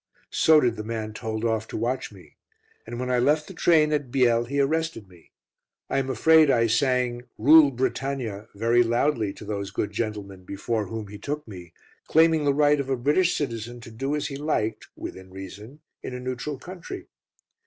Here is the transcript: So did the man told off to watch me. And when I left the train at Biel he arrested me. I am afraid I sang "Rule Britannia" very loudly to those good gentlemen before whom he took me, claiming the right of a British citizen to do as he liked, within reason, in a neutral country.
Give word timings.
So 0.31 0.59
did 0.59 0.77
the 0.77 0.83
man 0.83 1.13
told 1.13 1.45
off 1.45 1.67
to 1.67 1.77
watch 1.77 2.11
me. 2.11 2.35
And 2.87 2.99
when 2.99 3.11
I 3.11 3.19
left 3.19 3.47
the 3.47 3.53
train 3.53 3.93
at 3.93 4.09
Biel 4.09 4.45
he 4.45 4.59
arrested 4.59 5.07
me. 5.07 5.29
I 5.91 5.99
am 5.99 6.09
afraid 6.09 6.49
I 6.49 6.65
sang 6.65 7.25
"Rule 7.37 7.69
Britannia" 7.69 8.47
very 8.55 8.81
loudly 8.81 9.31
to 9.33 9.45
those 9.45 9.69
good 9.69 9.91
gentlemen 9.91 10.43
before 10.43 10.87
whom 10.87 11.09
he 11.09 11.19
took 11.19 11.47
me, 11.47 11.73
claiming 12.07 12.45
the 12.45 12.53
right 12.55 12.79
of 12.79 12.89
a 12.89 12.97
British 12.97 13.37
citizen 13.37 13.79
to 13.81 13.91
do 13.91 14.15
as 14.15 14.25
he 14.25 14.37
liked, 14.37 14.87
within 14.95 15.29
reason, 15.29 15.81
in 16.01 16.15
a 16.15 16.19
neutral 16.19 16.57
country. 16.57 17.05